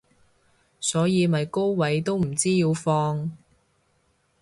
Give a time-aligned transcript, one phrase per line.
[0.79, 3.37] 所以咪高位都唔知要放